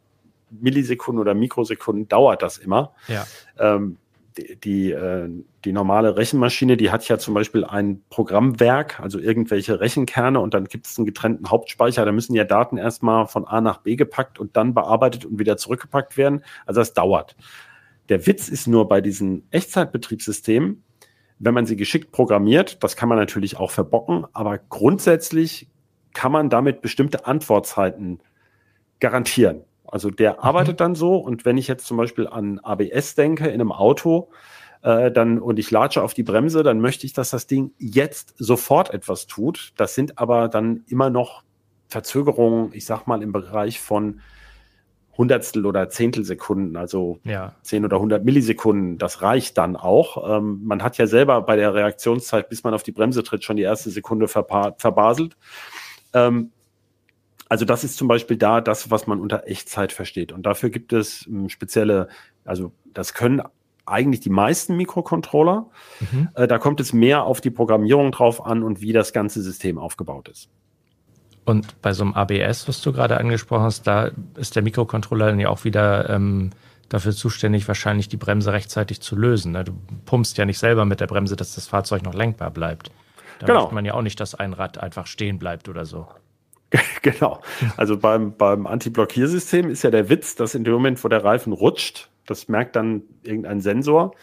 [0.50, 2.94] Millisekunden oder Mikrosekunden dauert das immer.
[3.08, 3.28] Ja.
[3.60, 3.98] Ähm,
[4.40, 5.30] die, die, äh,
[5.66, 10.66] die normale Rechenmaschine, die hat ja zum Beispiel ein Programmwerk, also irgendwelche Rechenkerne und dann
[10.66, 12.06] gibt es einen getrennten Hauptspeicher.
[12.06, 15.58] Da müssen ja Daten erstmal von A nach B gepackt und dann bearbeitet und wieder
[15.58, 16.44] zurückgepackt werden.
[16.66, 17.36] Also das dauert.
[18.10, 20.84] Der Witz ist nur bei diesen Echtzeitbetriebssystemen,
[21.40, 25.70] wenn man sie geschickt programmiert, das kann man natürlich auch verbocken, aber grundsätzlich
[26.14, 28.20] kann man damit bestimmte Antwortzeiten
[29.00, 29.64] garantieren.
[29.92, 33.56] Also der arbeitet dann so und wenn ich jetzt zum Beispiel an ABS denke in
[33.56, 34.30] einem Auto,
[34.82, 38.36] äh, dann und ich latsche auf die Bremse, dann möchte ich, dass das Ding jetzt
[38.38, 39.74] sofort etwas tut.
[39.76, 41.44] Das sind aber dann immer noch
[41.88, 44.22] Verzögerungen, ich sag mal im Bereich von
[45.18, 47.56] Hundertstel oder Zehntelsekunden, also Ja.
[47.64, 50.38] 10 oder 100 Millisekunden, das reicht dann auch.
[50.38, 53.58] Ähm, man hat ja selber bei der Reaktionszeit, bis man auf die Bremse tritt, schon
[53.58, 55.36] die erste Sekunde verbaselt.
[56.14, 56.52] Ähm,
[57.50, 60.32] also das ist zum Beispiel da das, was man unter Echtzeit versteht.
[60.32, 62.08] Und dafür gibt es ähm, spezielle,
[62.46, 63.42] also das können
[63.86, 65.66] eigentlich die meisten Mikrocontroller.
[66.00, 66.30] Mhm.
[66.36, 69.80] Äh, da kommt es mehr auf die Programmierung drauf an und wie das ganze System
[69.80, 70.50] aufgebaut ist.
[71.44, 75.40] Und bei so einem ABS, was du gerade angesprochen hast, da ist der Mikrocontroller dann
[75.40, 76.52] ja auch wieder ähm,
[76.90, 79.54] dafür zuständig, wahrscheinlich die Bremse rechtzeitig zu lösen.
[79.54, 79.64] Ne?
[79.64, 79.74] Du
[80.06, 82.92] pumpst ja nicht selber mit der Bremse, dass das Fahrzeug noch lenkbar bleibt.
[83.40, 83.62] Da Genau.
[83.62, 86.08] möchte man ja auch nicht, dass ein Rad einfach stehen bleibt oder so.
[87.02, 87.42] genau.
[87.78, 91.54] Also beim, beim Anti-Blockiersystem ist ja der Witz, dass in dem Moment, wo der Reifen
[91.54, 94.14] rutscht, das merkt dann irgendein Sensor,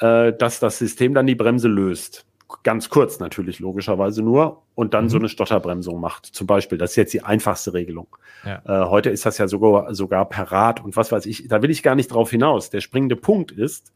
[0.00, 2.26] äh, dass das System dann die Bremse löst.
[2.62, 5.08] Ganz kurz natürlich, logischerweise nur, und dann Mhm.
[5.10, 6.26] so eine Stotterbremsung macht.
[6.26, 8.08] Zum Beispiel, das ist jetzt die einfachste Regelung.
[8.44, 8.62] Ja.
[8.64, 11.48] Äh, heute ist das ja sogar, sogar per Rad und was weiß ich.
[11.48, 12.70] Da will ich gar nicht drauf hinaus.
[12.70, 13.92] Der springende Punkt ist,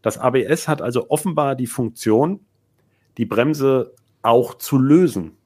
[0.00, 2.40] das ABS hat also offenbar die Funktion,
[3.18, 5.36] die Bremse auch zu lösen.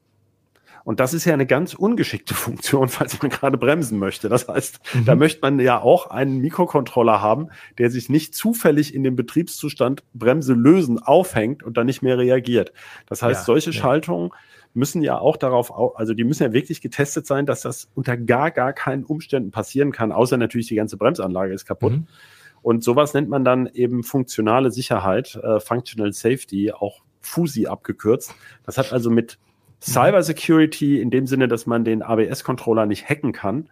[0.86, 4.28] Und das ist ja eine ganz ungeschickte Funktion, falls man gerade bremsen möchte.
[4.28, 9.02] Das heißt, da möchte man ja auch einen Mikrocontroller haben, der sich nicht zufällig in
[9.02, 12.72] dem Betriebszustand Bremse lösen aufhängt und dann nicht mehr reagiert.
[13.06, 13.80] Das heißt, Ja, solche ja.
[13.80, 14.30] Schaltungen
[14.74, 18.16] müssen ja auch darauf, au- also die müssen ja wirklich getestet sein, dass das unter
[18.16, 21.94] gar, gar keinen Umständen passieren kann, außer natürlich die ganze Bremsanlage ist kaputt.
[21.94, 22.06] Mhm.
[22.62, 28.34] Und sowas nennt man dann eben funktionale Sicherheit, äh, Functional Safety, auch FUSI abgekürzt.
[28.64, 29.38] Das hat also mit
[29.80, 33.68] Cyber Security in dem Sinne, dass man den ABS-Controller nicht hacken kann,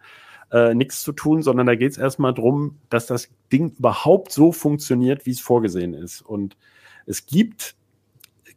[0.51, 4.51] äh, nichts zu tun, sondern da geht es erstmal drum, dass das Ding überhaupt so
[4.51, 6.21] funktioniert, wie es vorgesehen ist.
[6.21, 6.55] Und
[7.05, 7.75] es gibt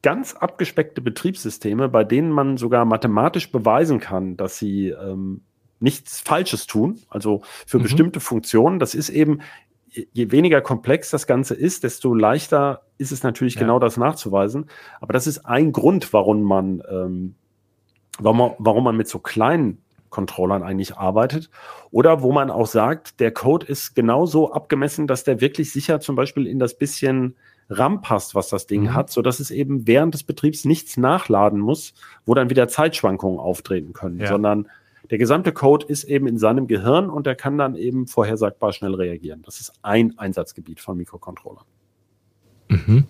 [0.02, 5.40] ganz abgespeckte Betriebssysteme, bei denen man sogar mathematisch beweisen kann, dass sie ähm,
[5.80, 7.82] nichts Falsches tun, also für Mhm.
[7.82, 8.78] bestimmte Funktionen.
[8.78, 9.40] Das ist eben,
[9.92, 13.60] je- weniger komplex das Ganze ist, desto leichter ist es natürlich Ja.
[13.62, 14.66] genau das nachzuweisen.
[15.00, 17.34] Aber das ist ein Grund, warum man, ähm,
[18.18, 21.50] warum, man- warum man mit so kleinen Controllern eigentlich arbeitet.
[21.90, 26.16] Oder wo man auch sagt, der Code ist genauso abgemessen, dass der wirklich sicher zum
[26.16, 27.36] Beispiel in das bisschen
[27.68, 28.94] RAM passt, was das Ding Mhm.
[28.94, 31.92] hat, so dass es eben während des Betriebs nichts nachladen muss,
[32.24, 34.28] wo dann wieder Zeitschwankungen auftreten können, Ja.
[34.28, 34.68] sondern
[35.10, 38.94] der gesamte Code ist eben in seinem Gehirn und der kann dann eben vorhersagbar schnell
[38.94, 39.42] reagieren.
[39.44, 41.64] Das ist ein Einsatzgebiet von Mikrocontrollern.
[42.68, 43.04] Mhm.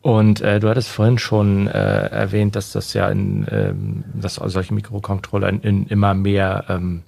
[0.00, 4.72] Und äh, du hattest vorhin schon äh, erwähnt, dass das ja in, ähm, dass solche
[4.72, 7.02] Mikrocontroller in, in immer mehr ähm,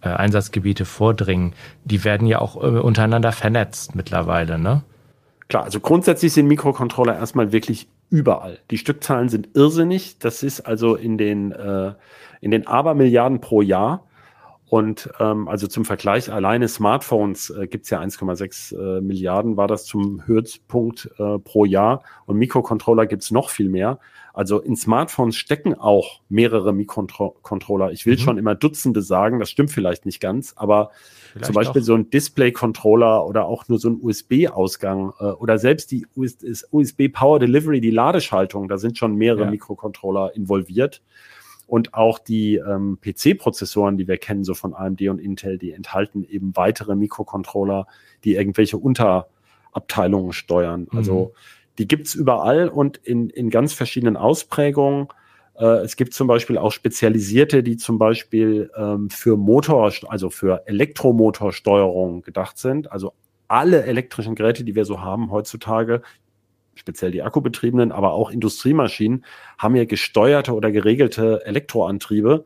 [0.00, 1.52] äh, Einsatzgebiete vordringen.
[1.84, 4.82] Die werden ja auch äh, untereinander vernetzt mittlerweile, ne?
[5.48, 8.58] Klar, also grundsätzlich sind Mikrocontroller erstmal wirklich überall.
[8.70, 10.18] Die Stückzahlen sind irrsinnig.
[10.18, 11.94] Das ist also in den, äh,
[12.42, 14.06] in den Abermilliarden pro Jahr.
[14.72, 19.68] Und ähm, also zum Vergleich, alleine Smartphones äh, gibt es ja 1,6 äh, Milliarden, war
[19.68, 22.02] das zum Höchstpunkt äh, pro Jahr.
[22.24, 23.98] Und Mikrocontroller gibt es noch viel mehr.
[24.32, 27.92] Also in Smartphones stecken auch mehrere Mikrocontroller.
[27.92, 28.20] Ich will mhm.
[28.20, 30.92] schon immer Dutzende sagen, das stimmt vielleicht nicht ganz, aber
[31.32, 31.86] vielleicht zum Beispiel auch.
[31.86, 37.08] so ein Display-Controller oder auch nur so ein USB-Ausgang äh, oder selbst die US USB
[37.12, 39.50] Power Delivery, die Ladeschaltung, da sind schon mehrere ja.
[39.50, 41.02] Mikrocontroller involviert.
[41.66, 46.24] Und auch die ähm, PC-Prozessoren, die wir kennen, so von AMD und Intel, die enthalten
[46.24, 47.86] eben weitere Mikrocontroller,
[48.24, 50.88] die irgendwelche Unterabteilungen steuern.
[50.90, 50.98] Mhm.
[50.98, 51.32] Also
[51.78, 55.08] die gibt's überall und in, in ganz verschiedenen Ausprägungen.
[55.54, 60.66] Äh, es gibt zum Beispiel auch spezialisierte, die zum Beispiel ähm, für Motor, also für
[60.66, 62.92] Elektromotorsteuerung gedacht sind.
[62.92, 63.14] Also
[63.48, 66.02] alle elektrischen Geräte, die wir so haben heutzutage,
[66.74, 69.24] speziell die akkubetriebenen, aber auch Industriemaschinen,
[69.58, 72.44] haben ja gesteuerte oder geregelte Elektroantriebe.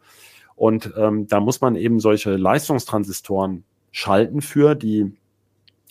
[0.54, 5.12] Und ähm, da muss man eben solche Leistungstransistoren schalten für die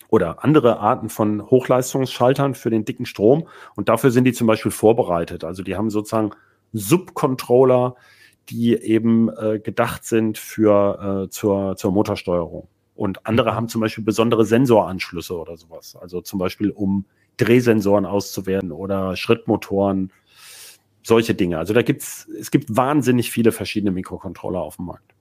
[0.09, 3.47] oder andere Arten von Hochleistungsschaltern für den dicken Strom.
[3.75, 5.43] Und dafür sind die zum Beispiel vorbereitet.
[5.43, 6.31] Also die haben sozusagen
[6.73, 7.95] Subcontroller,
[8.49, 12.67] die eben äh, gedacht sind für äh, zur, zur Motorsteuerung.
[12.95, 13.55] Und andere mhm.
[13.55, 15.97] haben zum Beispiel besondere Sensoranschlüsse oder sowas.
[15.99, 17.05] Also zum Beispiel um
[17.37, 20.11] Drehsensoren auszuwerten oder Schrittmotoren,
[21.03, 21.57] solche Dinge.
[21.57, 25.13] Also da gibt's, es gibt wahnsinnig viele verschiedene Mikrocontroller auf dem Markt.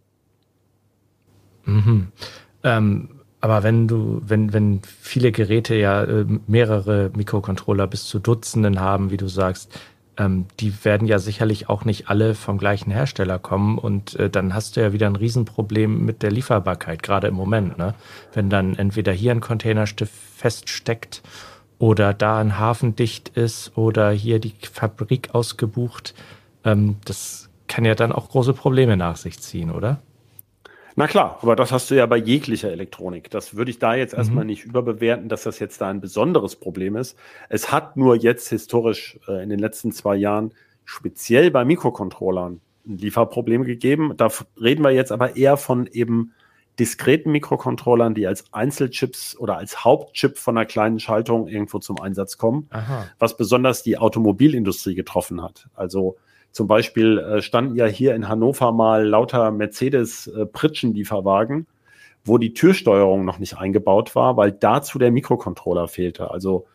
[1.64, 2.08] Mhm.
[2.62, 3.08] Ähm,
[3.40, 9.10] aber wenn du, wenn, wenn viele Geräte ja äh, mehrere Mikrocontroller bis zu Dutzenden haben,
[9.10, 9.78] wie du sagst,
[10.16, 14.54] ähm, die werden ja sicherlich auch nicht alle vom gleichen Hersteller kommen und äh, dann
[14.54, 17.94] hast du ja wieder ein Riesenproblem mit der Lieferbarkeit, gerade im Moment, ne?
[18.32, 21.22] Wenn dann entweder hier ein Containerstift feststeckt
[21.84, 26.14] oder da ein Hafen dicht ist oder hier die Fabrik ausgebucht,
[26.64, 30.00] ähm, das kann ja dann auch große Probleme nach sich ziehen, oder?
[30.96, 33.28] Na klar, aber das hast du ja bei jeglicher Elektronik.
[33.28, 34.50] Das würde ich da jetzt erstmal mhm.
[34.50, 37.18] nicht überbewerten, dass das jetzt da ein besonderes Problem ist.
[37.50, 40.54] Es hat nur jetzt historisch äh, in den letzten zwei Jahren
[40.86, 44.14] speziell bei Mikrocontrollern ein Lieferproblem gegeben.
[44.16, 46.32] Da reden wir jetzt aber eher von eben
[46.78, 52.38] diskreten Mikrocontrollern, die als Einzelchips oder als Hauptchip von einer kleinen Schaltung irgendwo zum Einsatz
[52.38, 53.06] kommen, Aha.
[53.18, 55.68] was besonders die Automobilindustrie getroffen hat.
[55.74, 56.16] Also
[56.50, 61.66] zum Beispiel äh, standen ja hier in Hannover mal lauter Mercedes-Pritschen-Lieferwagen,
[62.24, 66.30] wo die Türsteuerung noch nicht eingebaut war, weil dazu der Mikrocontroller fehlte.
[66.30, 66.66] Also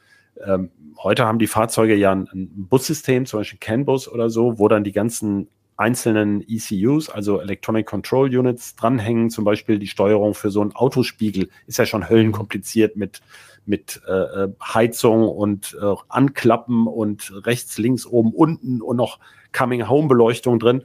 [0.45, 4.67] ähm, heute haben die Fahrzeuge ja ein, ein Bussystem, zum Beispiel CAN-Bus oder so, wo
[4.67, 5.47] dann die ganzen
[5.79, 9.29] einzelnen ECUs, also Electronic Control Units, dranhängen.
[9.29, 13.21] Zum Beispiel die Steuerung für so einen Autospiegel ist ja schon höllenkompliziert mit,
[13.65, 19.19] mit äh, äh, Heizung und äh, Anklappen und rechts, links, oben, unten und noch
[19.53, 20.83] Coming-Home-Beleuchtung drin.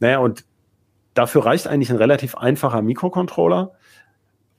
[0.00, 0.46] Naja, und
[1.12, 3.72] dafür reicht eigentlich ein relativ einfacher Mikrocontroller.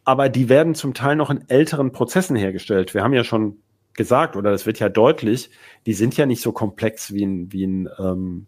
[0.03, 2.93] Aber die werden zum Teil noch in älteren Prozessen hergestellt.
[2.93, 3.57] Wir haben ja schon
[3.95, 5.49] gesagt, oder das wird ja deutlich,
[5.87, 8.47] die sind ja nicht so komplex wie ein, wie ein ähm,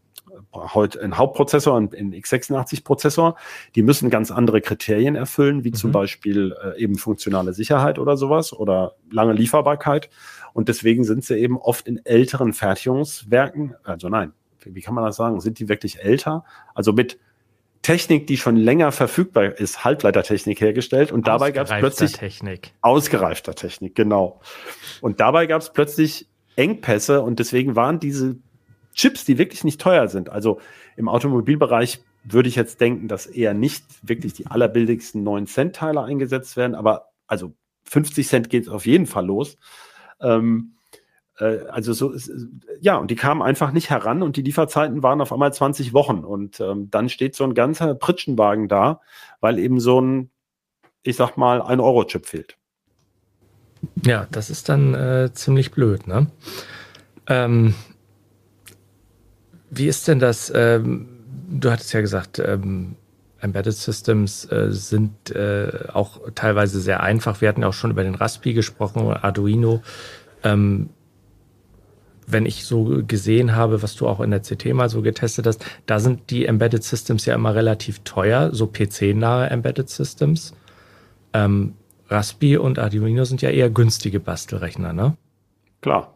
[0.54, 3.36] heute ein Hauptprozessor, ein, ein x86-Prozessor,
[3.76, 5.76] die müssen ganz andere Kriterien erfüllen, wie mhm.
[5.76, 10.10] zum Beispiel äh, eben funktionale Sicherheit oder sowas oder lange Lieferbarkeit.
[10.54, 15.15] Und deswegen sind sie eben oft in älteren Fertigungswerken, also nein, wie kann man das
[15.15, 15.39] sagen?
[15.41, 16.43] Sind die wirklich älter?
[16.74, 17.19] Also mit
[17.86, 22.74] Technik, die schon länger verfügbar ist, Halbleitertechnik hergestellt und dabei gab es plötzlich Technik.
[22.82, 24.41] ausgereifter Technik, genau.
[25.02, 28.38] Und dabei gab es plötzlich Engpässe und deswegen waren diese
[28.95, 30.29] Chips, die wirklich nicht teuer sind.
[30.29, 30.60] Also
[30.97, 36.01] im Automobilbereich würde ich jetzt denken, dass eher nicht wirklich die allerbilligsten 9 Cent Teile
[36.01, 37.53] eingesetzt werden, aber also
[37.86, 39.58] 50 Cent geht es auf jeden Fall los.
[40.19, 40.75] Ähm,
[41.38, 42.13] äh, also so,
[42.79, 46.23] ja, und die kamen einfach nicht heran und die Lieferzeiten waren auf einmal 20 Wochen
[46.23, 49.01] und ähm, dann steht so ein ganzer Pritschenwagen da,
[49.39, 50.31] weil eben so ein,
[51.03, 52.58] ich sag mal, ein Euro-Chip fehlt.
[54.03, 56.27] Ja, das ist dann äh, ziemlich blöd, ne?
[57.27, 57.75] Ähm,
[59.75, 60.51] wie ist denn das?
[60.55, 61.07] Ähm,
[61.49, 62.95] du hattest ja gesagt, ähm,
[63.39, 67.41] Embedded Systems äh, sind äh, auch teilweise sehr einfach.
[67.41, 69.81] Wir hatten ja auch schon über den Raspi gesprochen, Arduino.
[70.43, 70.89] Ähm,
[72.27, 75.63] wenn ich so gesehen habe, was du auch in der CT mal so getestet hast,
[75.85, 80.55] da sind die Embedded Systems ja immer relativ teuer, so PC-nahe Embedded Systems.
[81.33, 81.75] Ähm,
[82.09, 85.17] Raspi und Arduino sind ja eher günstige Bastelrechner, ne?
[85.81, 86.14] Klar.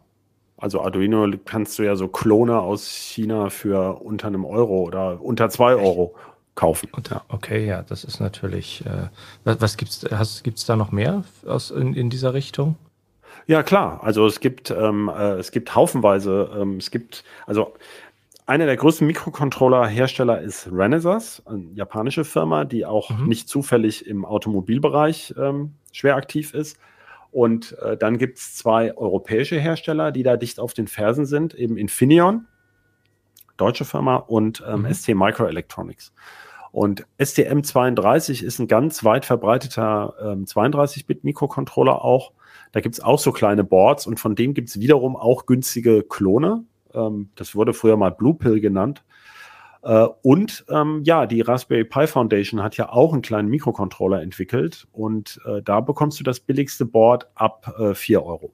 [0.60, 5.48] Also Arduino kannst du ja so Klone aus China für unter einem Euro oder unter
[5.50, 6.14] zwei Euro
[6.54, 6.90] kaufen.
[7.10, 7.22] Ja.
[7.28, 8.84] Okay, ja, das ist natürlich.
[8.84, 9.08] Äh,
[9.44, 10.04] was, was gibt's?
[10.10, 12.76] Hast, gibt's da noch mehr aus in, in dieser Richtung?
[13.46, 14.00] Ja klar.
[14.02, 16.50] Also es gibt ähm, äh, es gibt haufenweise.
[16.54, 17.72] Ähm, es gibt also
[18.46, 23.28] einer der größten Mikrocontroller-Hersteller ist Renesas, eine japanische Firma, die auch Mhm.
[23.28, 26.76] nicht zufällig im Automobilbereich ähm, schwer aktiv ist.
[27.32, 31.54] Und äh, dann gibt es zwei europäische Hersteller, die da dicht auf den Fersen sind,
[31.54, 32.46] eben Infineon,
[33.56, 34.94] deutsche Firma, und ähm, Mhm.
[34.94, 36.12] ST Microelectronics.
[36.72, 42.32] Und STM32 ist ein ganz weit verbreiteter ähm, 32-Bit-Mikrocontroller auch.
[42.72, 46.04] Da gibt es auch so kleine Boards und von dem gibt es wiederum auch günstige
[46.04, 46.64] Klone.
[46.94, 49.04] Ähm, das wurde früher mal Blue Pill genannt.
[49.82, 54.86] Äh, und ähm, ja, die Raspberry Pi Foundation hat ja auch einen kleinen Mikrocontroller entwickelt
[54.92, 58.52] und äh, da bekommst du das billigste Board ab äh, 4 Euro.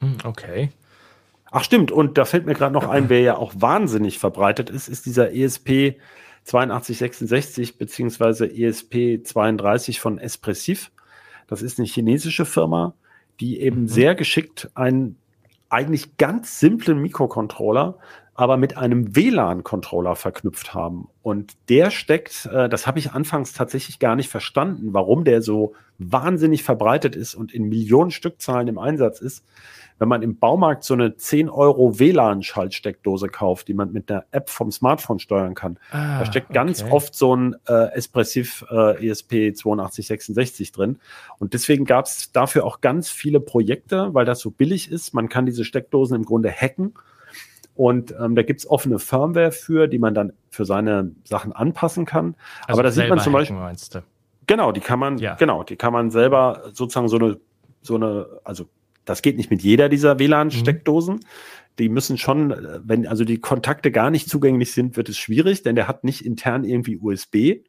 [0.00, 0.70] Hm, Okay.
[1.54, 4.88] Ach stimmt, und da fällt mir gerade noch ein, wer ja auch wahnsinnig verbreitet ist,
[4.88, 5.96] ist dieser ESP
[6.46, 10.90] 8266 beziehungsweise ESP 32 von Espressif.
[11.46, 12.94] Das ist eine chinesische Firma,
[13.40, 13.88] die eben Mhm.
[13.88, 15.16] sehr geschickt einen
[15.68, 17.98] eigentlich ganz simplen Mikrocontroller,
[18.42, 21.06] aber mit einem WLAN-Controller verknüpft haben.
[21.22, 25.74] Und der steckt, äh, das habe ich anfangs tatsächlich gar nicht verstanden, warum der so
[25.98, 29.44] wahnsinnig verbreitet ist und in Millionen Stückzahlen im Einsatz ist.
[30.00, 34.50] Wenn man im Baumarkt so eine 10 Euro WLAN-Schaltsteckdose kauft, die man mit einer App
[34.50, 36.90] vom Smartphone steuern kann, Ah, da steckt ganz okay.
[36.90, 40.98] oft so ein äh, Espressiv äh, ESP 8266 drin.
[41.38, 45.14] Und deswegen gab es dafür auch ganz viele Projekte, weil das so billig ist.
[45.14, 46.94] Man kann diese Steckdosen im Grunde hacken.
[47.74, 52.04] Und ähm, da gibt es offene Firmware für, die man dann für seine Sachen anpassen
[52.04, 52.36] kann.
[52.66, 53.56] Also Aber da sieht man zum Beispiel?
[54.46, 55.34] Genau, die kann man, Ja.
[55.34, 57.38] genau, die kann man selber sozusagen so eine,
[57.80, 58.66] so eine, also
[59.04, 61.20] das geht nicht mit jeder dieser WLAN-Steckdosen.
[61.78, 62.54] Die müssen schon,
[62.84, 66.24] wenn also die Kontakte gar nicht zugänglich sind, wird es schwierig, denn der hat nicht
[66.24, 67.64] intern irgendwie USB, äh,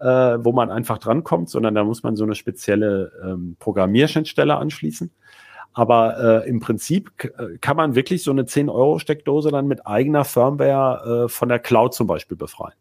[0.00, 5.10] wo man einfach drankommt, sondern da muss man so eine spezielle ähm, Programmierschnittstelle anschließen.
[5.74, 11.24] Aber äh, im Prinzip äh, kann man wirklich so eine 10-Euro-Steckdose dann mit eigener Firmware
[11.24, 12.74] äh, von der Cloud zum Beispiel befreien.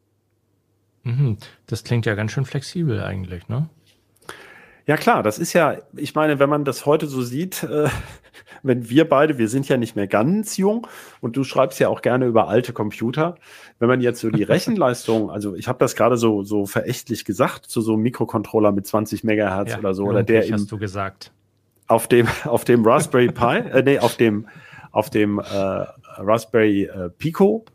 [1.03, 1.37] Mhm.
[1.67, 3.69] Das klingt ja ganz schön flexibel eigentlich, ne?
[4.87, 7.87] Ja klar, das ist ja, ich meine, wenn man das heute so sieht, äh,
[8.63, 10.87] wenn wir beide, wir sind ja nicht mehr ganz jung
[11.21, 13.35] und du schreibst ja auch gerne über alte Computer.
[13.79, 17.65] Wenn man jetzt so die Rechenleistung, also ich habe das gerade so so verächtlich gesagt,
[17.65, 20.77] zu so einem Mikrocontroller mit 20 Megahertz oder so oder der Jugendlich, im, hast du
[20.77, 21.31] gesagt.
[21.91, 24.47] Auf dem auf dem Raspberry Pi, äh, nee, auf dem
[24.91, 25.85] auf dem äh,
[26.17, 27.65] Raspberry äh, Pico.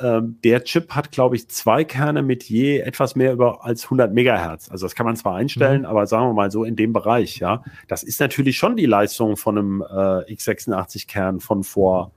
[0.00, 4.12] Ähm, der Chip hat, glaube ich, zwei Kerne mit je etwas mehr über als 100
[4.12, 4.70] Megahertz.
[4.70, 7.64] Also das kann man zwar einstellen, aber sagen wir mal so in dem Bereich, ja.
[7.88, 12.12] Das ist natürlich schon die Leistung von einem äh, x86-Kern von vor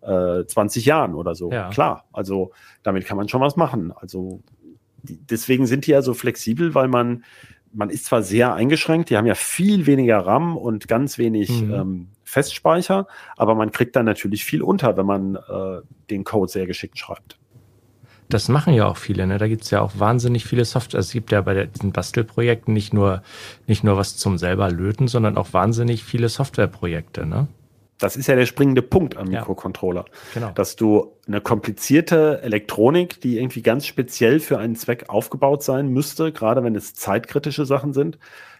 [0.00, 1.52] äh, 20 Jahren oder so.
[1.52, 1.68] Ja.
[1.68, 3.92] Klar, also damit kann man schon was machen.
[3.94, 4.40] Also
[5.02, 7.22] die, deswegen sind die ja so flexibel, weil man
[7.76, 11.74] man ist zwar sehr eingeschränkt, die haben ja viel weniger RAM und ganz wenig Mhm.
[11.74, 16.66] ähm, Festspeicher, aber man kriegt dann natürlich viel unter, wenn man äh, den Code sehr
[16.66, 17.38] geschickt schreibt.
[18.28, 19.38] Das machen ja auch viele, ne?
[19.38, 20.98] Da gibt's ja auch wahnsinnig viele Software.
[20.98, 23.22] Es gibt ja bei der, diesen Bastelprojekten nicht nur,
[23.68, 27.46] nicht nur was zum selber löten, sondern auch wahnsinnig viele Softwareprojekte, ne?
[27.98, 29.40] Das ist ja der springende Punkt am Ja.
[29.40, 30.04] Mikrocontroller,
[30.34, 30.50] Genau.
[30.54, 36.30] dass du eine komplizierte Elektronik, die irgendwie ganz speziell für einen Zweck aufgebaut sein müsste,
[36.32, 38.18] gerade wenn es zeitkritische Sachen sind,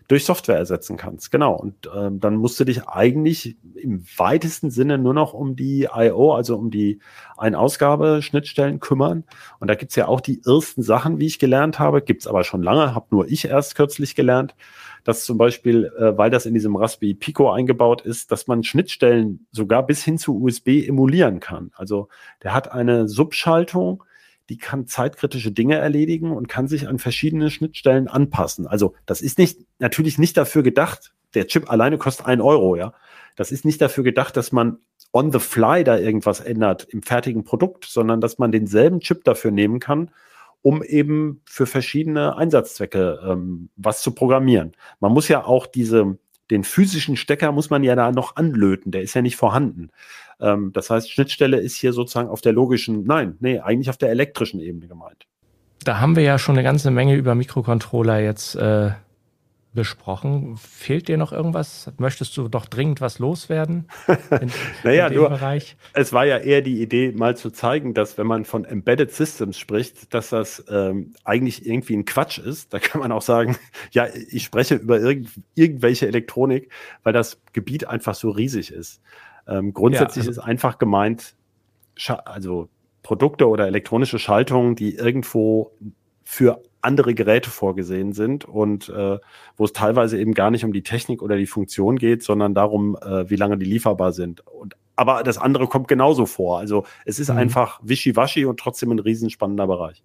[0.09, 1.33] durch Software ersetzen kannst.
[1.33, 1.55] Genau.
[1.55, 6.33] Und ähm, dann musst du dich eigentlich im weitesten Sinne nur noch um die I.O.,
[6.33, 7.01] also um die
[7.37, 9.25] Ein-Ausgabe-Schnittstellen kümmern.
[9.59, 12.63] Und da gibt's ja auch die ersten Sachen, wie ich gelernt habe, gibt's aber schon
[12.63, 14.55] lange, habe nur ich erst kürzlich gelernt,
[15.07, 19.47] dass zum Beispiel, äh, weil das in diesem Raspberry Pico eingebaut ist, dass man Schnittstellen
[19.53, 21.71] sogar bis hin zu USB emulieren kann.
[21.77, 22.09] Also
[22.43, 24.03] der hat eine Subschaltung,
[24.49, 28.67] die kann zeitkritische Dinge erledigen und kann sich an verschiedene Schnittstellen anpassen.
[28.67, 31.13] Also das ist nicht natürlich nicht dafür gedacht.
[31.35, 32.93] Der Chip alleine kostet ein Euro, ja.
[33.37, 34.79] Das ist nicht dafür gedacht, dass man
[35.13, 39.53] on the fly da irgendwas ändert im fertigen Produkt, sondern dass man denselben Chip dafür
[39.53, 40.11] nehmen kann,
[40.67, 44.73] um eben für verschiedene Einsatzzwecke ähm, was zu programmieren.
[44.99, 46.19] Man muss ja auch diese,
[46.51, 49.91] den physischen Stecker muss man ja da noch anlöten, der ist ja nicht vorhanden.
[50.41, 54.11] Ähm, das heißt, Schnittstelle ist hier sozusagen auf der logischen, nein, nee, eigentlich auf der
[54.11, 55.29] elektrischen Ebene gemeint.
[55.85, 58.91] Da haben wir ja schon eine ganze Menge über Mikrocontroller jetzt äh,
[59.77, 60.57] besprochen.
[60.57, 61.93] Fehlt dir noch irgendwas?
[61.99, 63.87] Möchtest du doch dringend was loswerden?
[64.41, 64.51] In,
[64.83, 65.77] Naja, in nur- Bereich?
[65.93, 69.57] Es war ja eher die Idee, mal zu zeigen, dass wenn man von Embedded Systems
[69.59, 72.75] spricht, dass das ähm, eigentlich irgendwie ein Quatsch ist.
[72.75, 73.57] Da kann man auch sagen,
[73.93, 76.73] ja, ich spreche über irgend, irgendwelche Elektronik,
[77.05, 79.01] weil das Gebiet einfach so riesig ist.
[79.47, 81.37] Ähm, grundsätzlich Ja, also- ist einfach gemeint,
[82.25, 82.69] also
[83.03, 85.71] Produkte oder elektronische Schaltungen, die irgendwo
[86.25, 89.19] für andere Geräte vorgesehen sind und äh,
[89.57, 92.97] wo es teilweise eben gar nicht um die Technik oder die Funktion geht, sondern darum,
[92.97, 94.47] äh, wie lange die lieferbar sind.
[94.47, 96.59] Und aber das andere kommt genauso vor.
[96.59, 97.37] Also es ist mhm.
[97.37, 100.03] einfach wischiwaschi und trotzdem ein riesenspannender Bereich.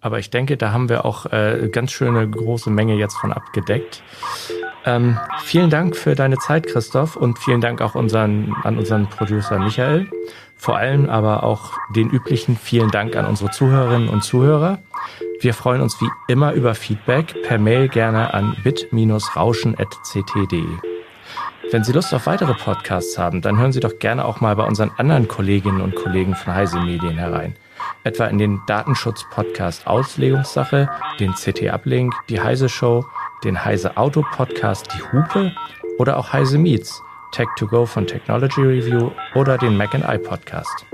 [0.00, 4.04] Aber ich denke, da haben wir auch äh, ganz schöne große Menge jetzt von abgedeckt.
[4.84, 9.58] Ähm, vielen Dank für deine Zeit, Christoph, und vielen Dank auch unseren, an unseren Producer
[9.58, 10.06] Michael.
[10.56, 14.78] Vor allem aber auch den üblichen vielen Dank an unsere Zuhörerinnen und Zuhörer.
[15.40, 20.66] Wir freuen uns wie immer über Feedback per Mail gerne an bit-rauschen.ct.de.
[21.70, 24.64] Wenn Sie Lust auf weitere Podcasts haben, dann hören Sie doch gerne auch mal bei
[24.64, 27.54] unseren anderen Kolleginnen und Kollegen von Heise Medien herein.
[28.02, 33.06] Etwa in den Datenschutz-Podcast Auslegungssache, den CT-Uplink, die Heise Show,
[33.44, 35.52] den Heise Auto Podcast Die Hupe
[35.98, 40.18] oder auch Heise Meets, Tech 2 Go von Technology Review oder den Mac and I
[40.18, 40.84] Podcast.